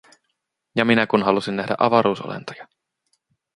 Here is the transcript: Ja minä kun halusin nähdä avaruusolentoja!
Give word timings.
Ja 0.75 0.85
minä 0.85 1.07
kun 1.07 1.23
halusin 1.23 1.55
nähdä 1.55 1.75
avaruusolentoja! 1.77 2.67